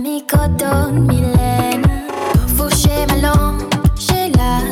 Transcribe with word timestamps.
Mycodon 0.00 1.06
Milena, 1.06 1.88
en 2.34 2.48
fourcher 2.56 3.06
ma 3.08 3.28
langue, 3.28 3.62
j'ai 3.96 4.32
lâché 4.32 4.66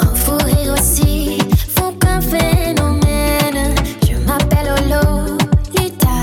un 0.00 0.44
rire 0.44 0.72
aussi 0.72 1.38
fou 1.76 1.92
qu'un 2.00 2.20
phénomène. 2.20 3.74
Je 4.02 4.16
m'appelle 4.26 4.72
Ololita, 4.76 6.18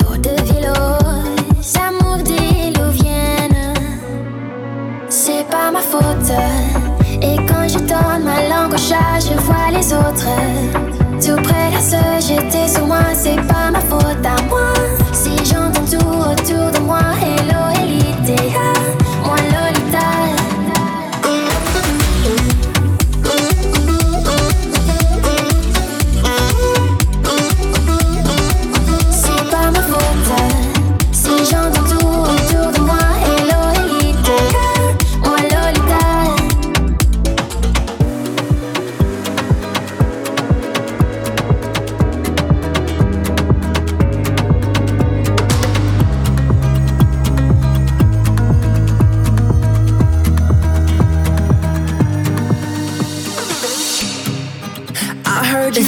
l'eau 0.00 0.16
de 0.16 0.42
vie 0.44 0.62
lose, 0.66 1.74
amour 1.76 2.16
d'ilu 2.24 2.90
vienne. 2.92 3.74
C'est 5.10 5.46
pas 5.50 5.70
ma 5.70 5.80
faute, 5.80 6.32
et 7.20 7.36
quand 7.46 7.68
je 7.68 7.78
donne 7.78 8.24
ma 8.24 8.48
langue 8.48 8.72
au 8.72 8.78
chat, 8.78 9.20
je 9.20 9.38
vois 9.42 9.70
les 9.70 9.92
autres 9.92 10.28
tout 11.20 11.42
près 11.42 11.70
là 11.72 11.80
se 11.80 12.26
jeter 12.26 12.68
sous 12.68 12.86
moi. 12.86 13.02
C'est 13.12 13.36
pas 13.48 13.70
ma 13.70 13.80
faute 13.80 14.24
à 14.24 14.42
moi. 14.48 14.67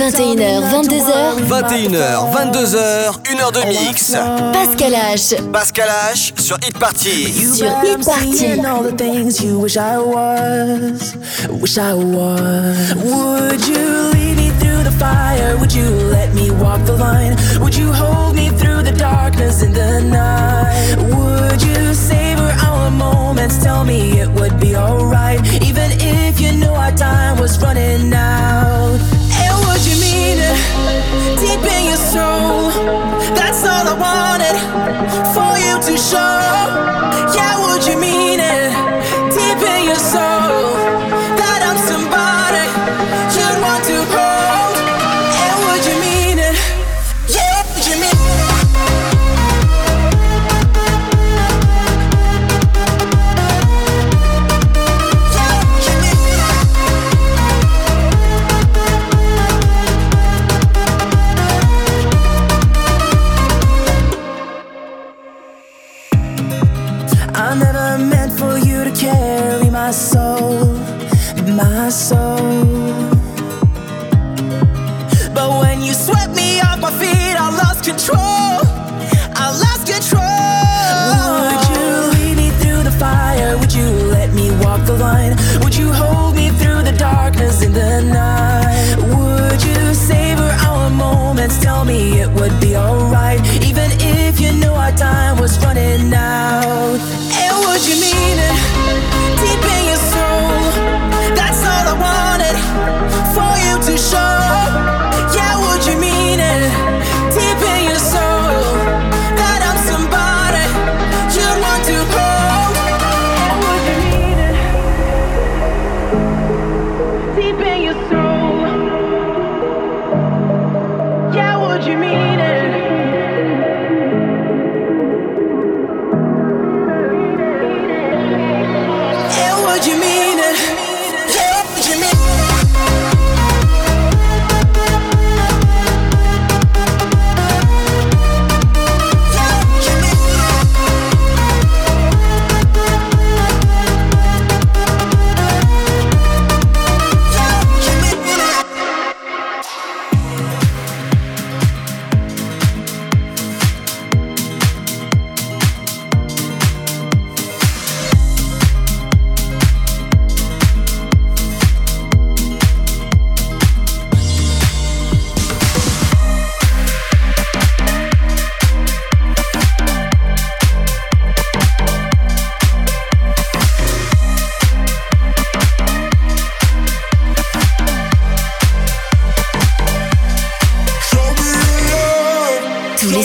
21h, 0.01 0.73
22h. 0.73 1.13
21h, 1.47 2.33
22h, 2.33 3.21
1h 3.23 3.53
de 3.53 3.69
mix. 3.69 4.13
Pascal 4.55 4.95
H. 4.95 5.53
Pascal 5.53 5.89
H 6.11 6.33
sur 6.41 6.57
Hit 6.67 6.79
Party. 6.79 7.31
Sur 7.55 7.69
Hit 7.85 8.03
Party. 8.03 8.61
all 8.67 8.83
the 8.83 8.97
things 8.97 9.43
you 9.43 9.61
wish 9.61 9.77
I 9.77 9.99
was. 9.99 11.15
Wish 11.51 11.77
I 11.77 11.93
was. 11.93 12.95
Would 12.95 13.69
you 13.69 14.11
lead 14.15 14.39
me 14.39 14.49
through 14.59 14.85
the 14.85 14.97
fire? 14.99 15.59
Would 15.59 15.75
you 15.75 15.91
let 16.11 16.33
me 16.33 16.51
walk 16.51 16.83
the 16.87 16.97
line? 16.97 17.37
Would 17.61 17.77
you 17.77 17.93
hold 17.93 18.35
me 18.35 18.49
through 18.49 18.83
the 18.83 18.93
darkness 18.93 19.63
in 19.63 19.75
the 19.75 20.01
night? 20.01 20.97
Would 20.97 21.61
you 21.63 21.93
savor 21.93 22.51
our 22.65 22.91
moments? 22.91 23.63
Tell 23.63 23.85
me 23.85 24.19
it 24.19 24.31
would 24.31 24.59
be 24.59 24.75
alright. 24.75 25.41
Even 25.63 25.91
if 26.01 26.41
you 26.41 26.53
know 26.53 26.73
our 26.73 26.93
time 26.93 27.39
was 27.39 27.61
running 27.61 28.15
out. 28.15 28.60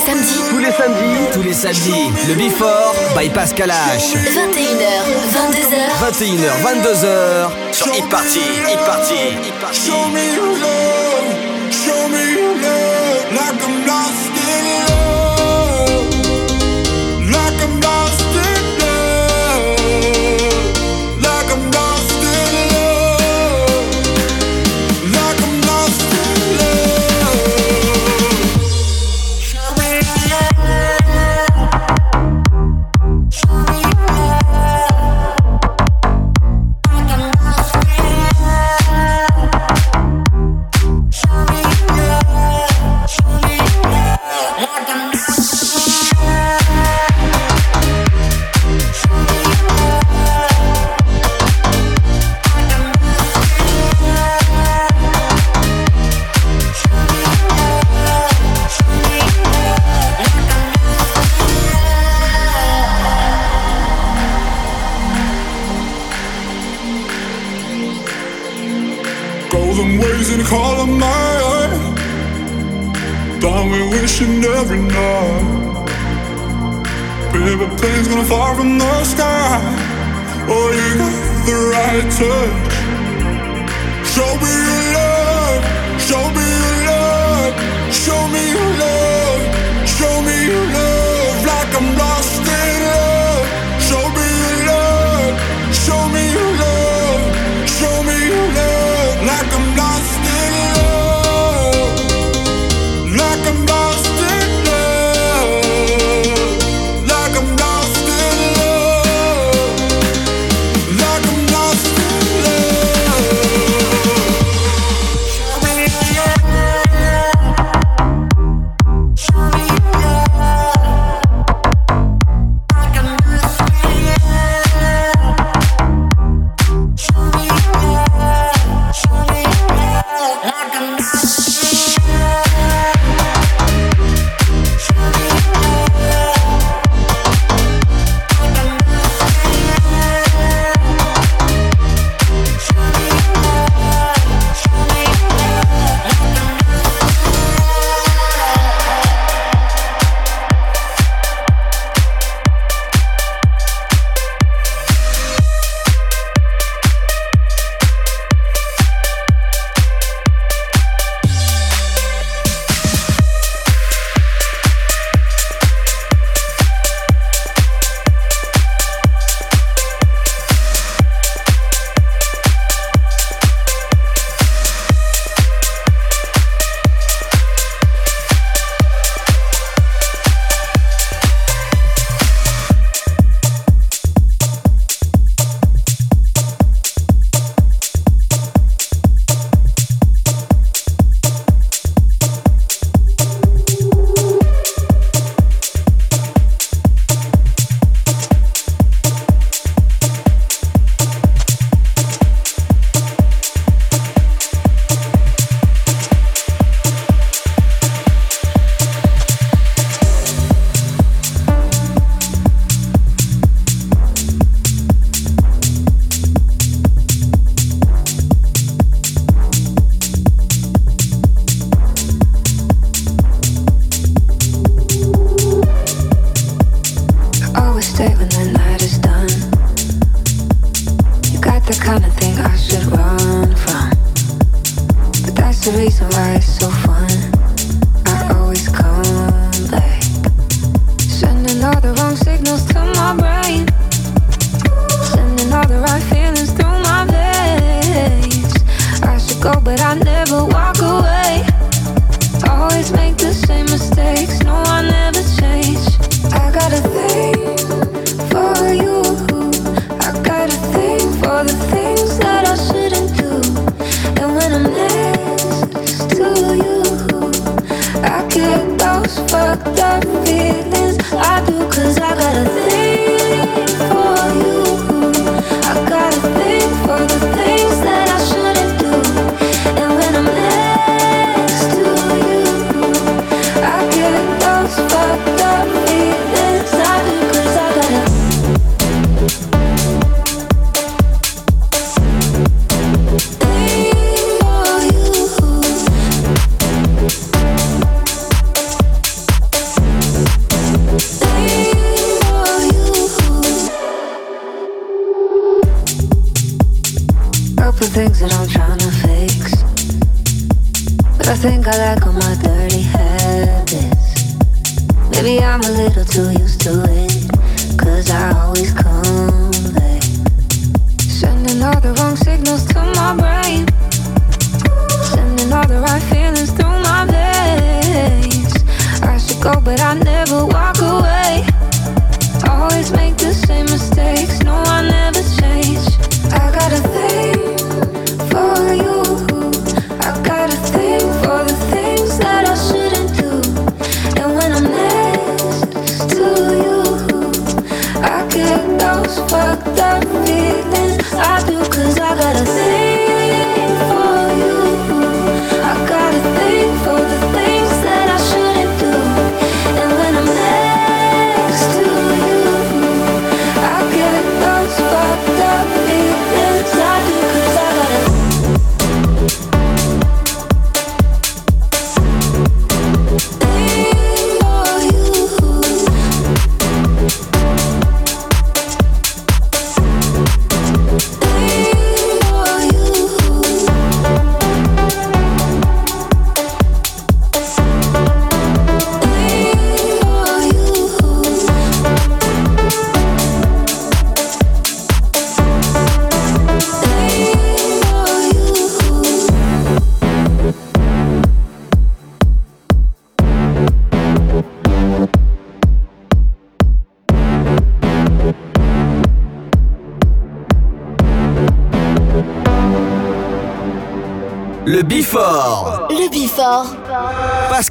Samedis. 0.05 0.41
Tous 0.49 0.59
les 0.59 0.71
samedis. 0.71 1.19
Tous 1.33 1.41
les 1.41 1.53
samedis. 1.53 2.11
Le 2.27 2.35
Before 2.35 2.93
by 3.17 3.29
Pascal 3.29 3.69
H. 3.71 4.15
21h, 4.15 5.03
22h. 5.33 5.77
21h, 6.01 6.49
22h. 6.63 7.73
Sur 7.73 7.87
Hit 7.93 8.09
Party. 8.09 8.39
Hit 8.39 8.79
Party. 8.85 9.15
Hit 9.43 9.53
Party. 9.59 11.04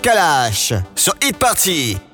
Pascal 0.05 0.51
H. 0.53 0.75
Sur 0.95 1.15
Hit 1.23 1.39
Party. 1.39 2.14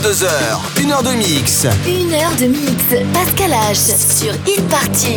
22h. 0.00 0.80
Une 0.82 0.92
heure 0.92 1.02
de 1.02 1.10
mix. 1.10 1.66
Une 1.86 2.14
heure 2.14 2.34
de 2.40 2.46
mix. 2.46 2.84
Pascal 3.12 3.50
H. 3.50 4.18
Sur 4.18 4.32
Hit 4.46 4.66
Party. 4.68 5.16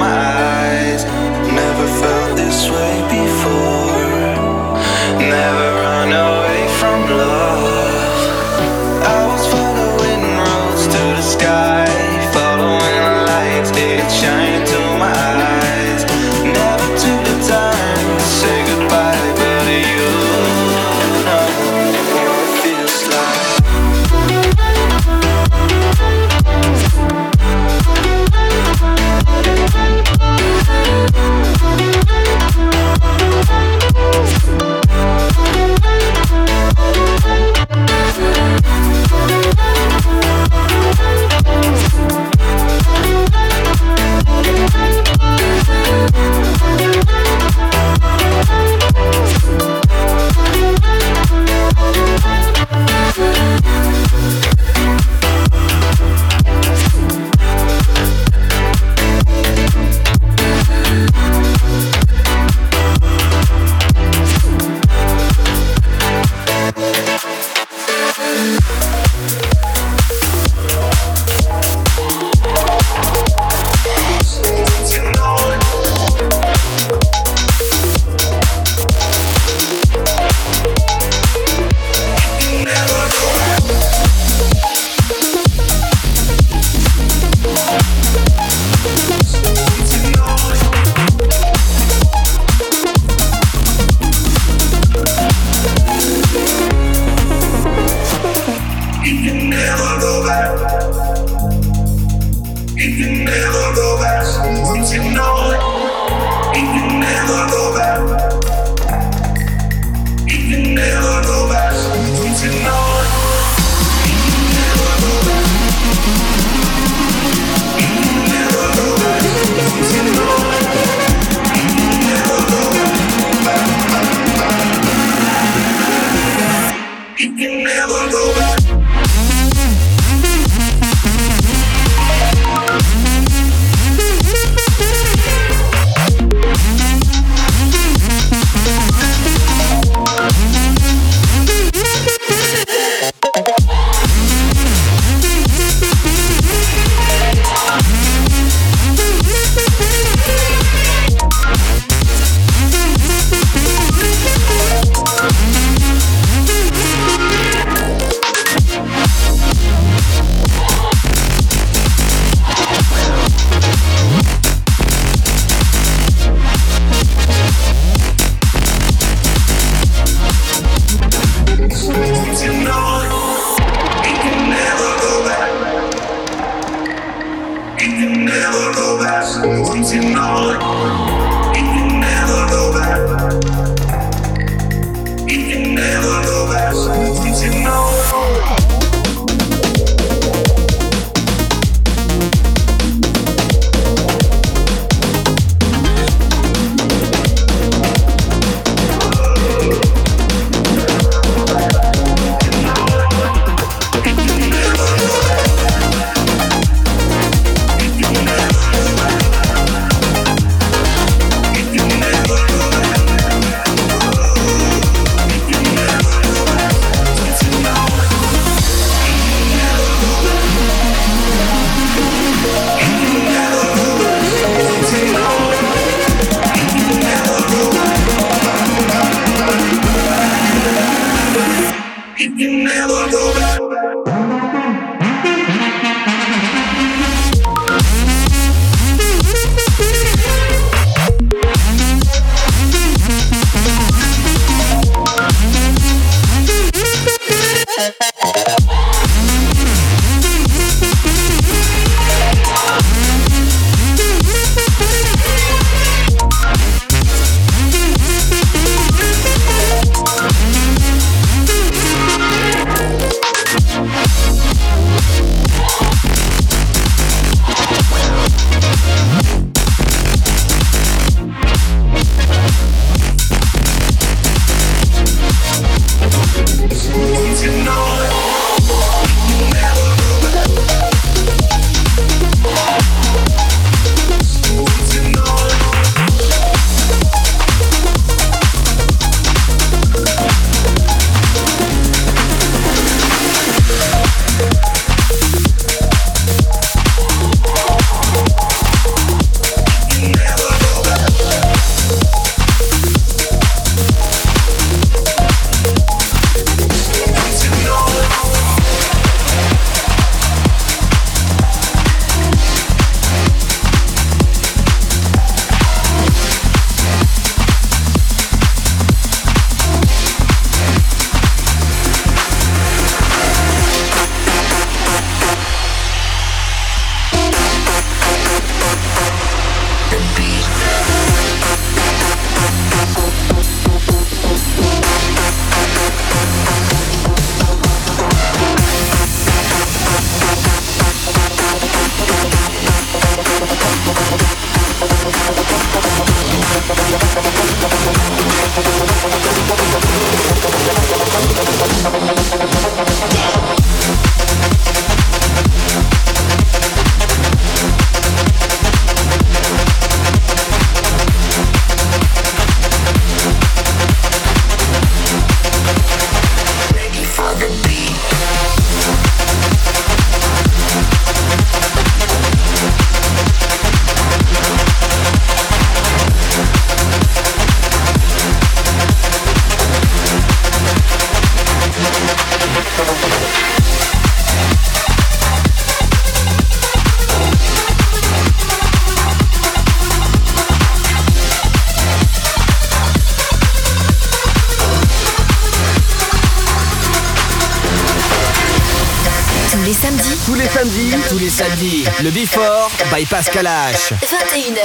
le 401.61 402.09
Before 402.09 402.71
by 402.91 403.05
Pascal 403.05 403.45
H. 403.45 403.93
21h, 404.01 404.57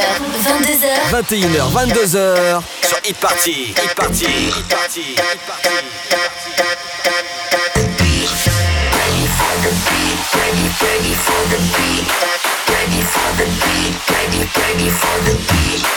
22h. 0.46 1.10
21h, 1.10 1.70
22h 1.70 2.62
sur 2.82 2.98
Hit 3.04 3.16
Party. 3.18 3.74
Hit 3.76 3.94
Party. 3.94 4.24
Hit 4.24 4.68
Party. 4.68 5.02
Hit 5.02 5.40
Party. 5.46 5.76
Ready 8.96 9.26
for 9.28 9.54
the 9.60 9.72
beat, 9.84 10.18
ready, 10.36 10.66
ready 10.80 11.14
for 11.14 11.42
the 11.50 11.58
beat, 11.76 12.06
ready 12.72 13.02
for 13.02 13.28
the 13.36 13.44
beat, 13.44 13.94
ready, 14.10 14.40
ready 14.56 14.88
for 14.88 15.16
the 15.24 15.34
beat. 15.52 15.95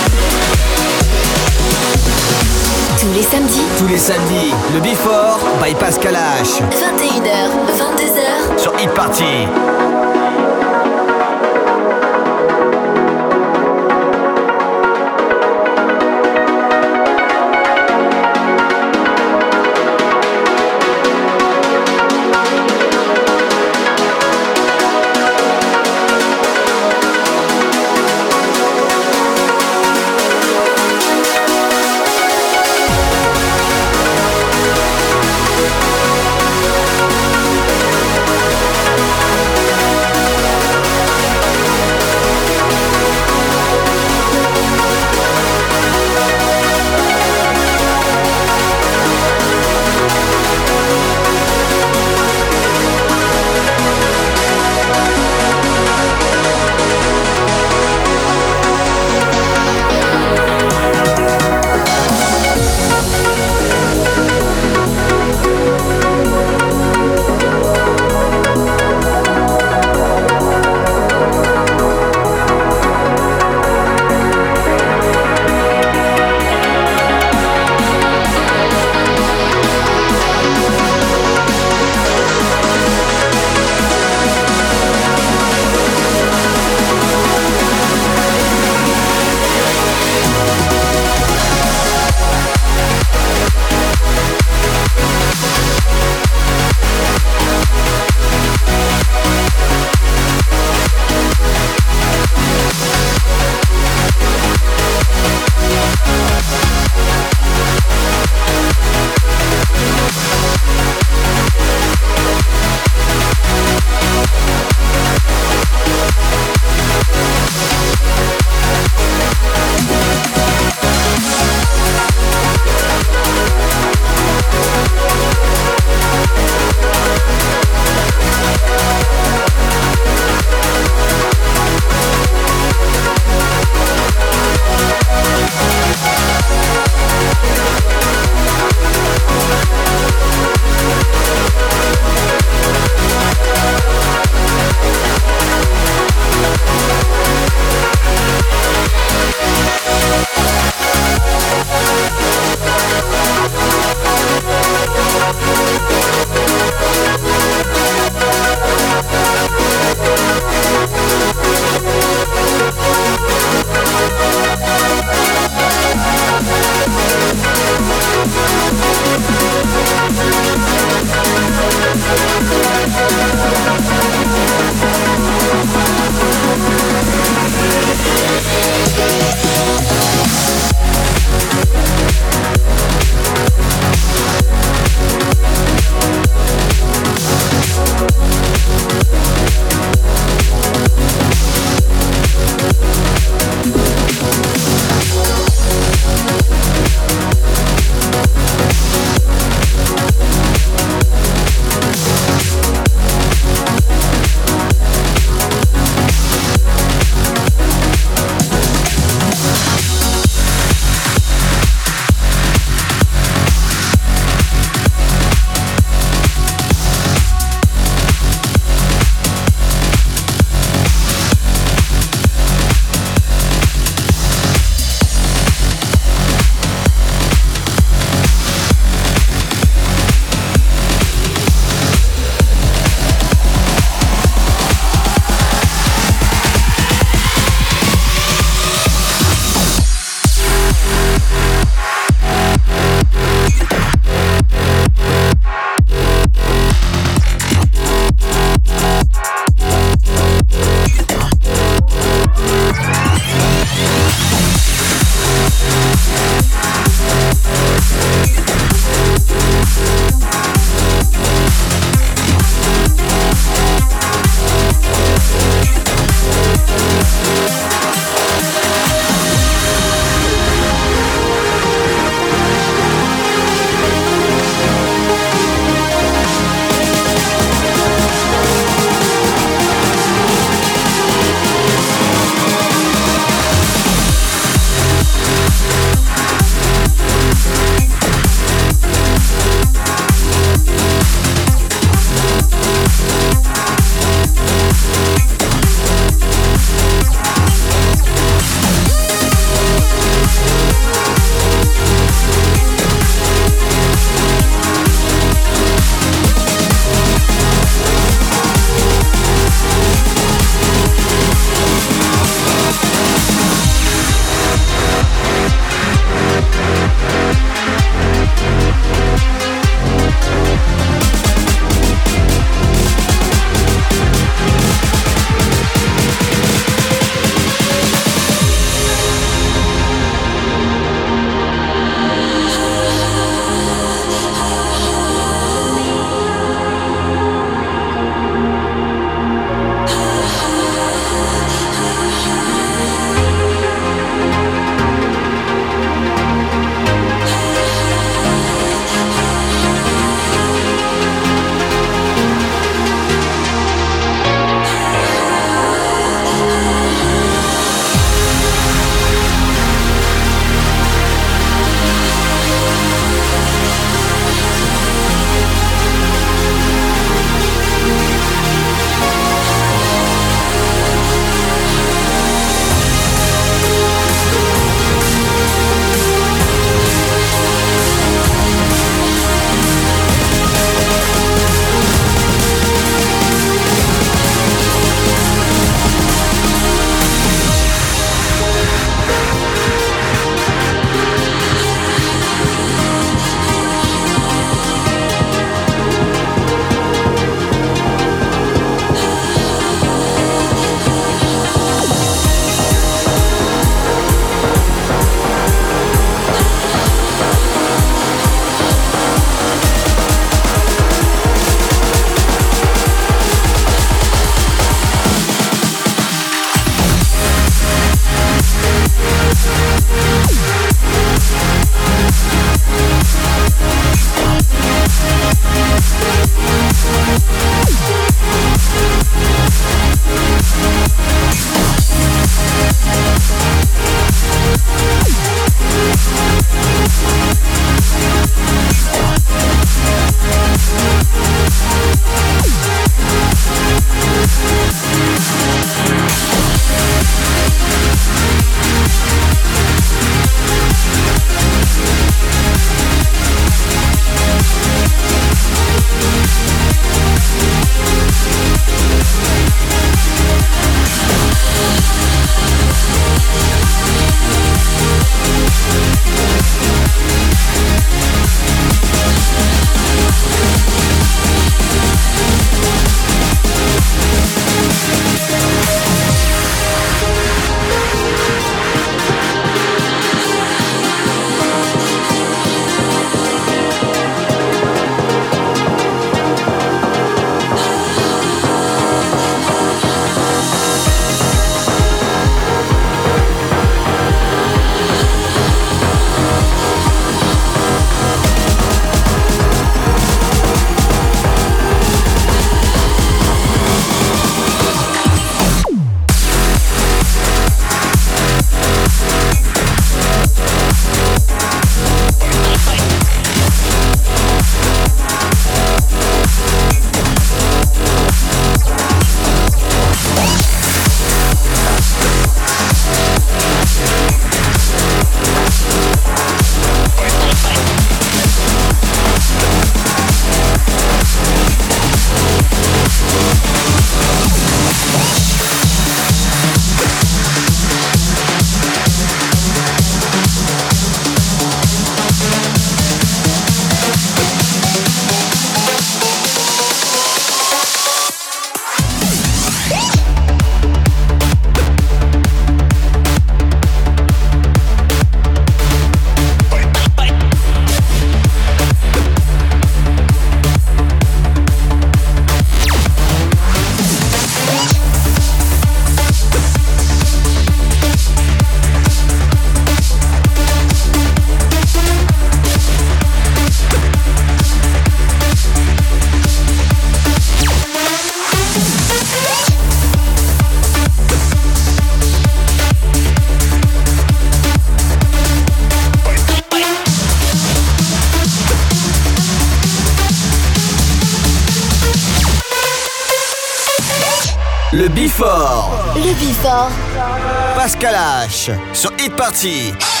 Sur 598.73 598.91
Hit 598.97 599.15
Party. 599.15 600.00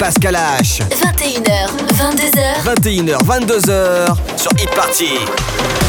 Pascal 0.00 0.34
H. 0.34 0.80
21h, 0.88 1.68
22h. 1.92 2.64
21h, 2.64 3.18
22h 3.22 4.16
sur 4.38 4.50
Hit 4.52 4.70
Party. 4.70 5.79